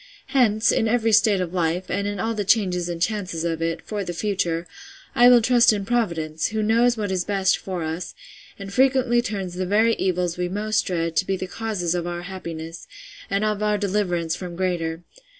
[0.29, 3.83] —Hence, in every state of life, and in all the changes and chances of it,
[3.83, 4.65] for the future,
[5.15, 8.15] will I trust in Providence, who knows what is best for us,
[8.57, 12.23] and frequently turns the very evils we most dread, to be the causes of our
[12.23, 12.87] happiness,
[13.29, 15.03] and of our deliverance from greater.